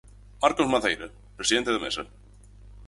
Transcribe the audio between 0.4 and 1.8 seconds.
Marcos Maceira, presidente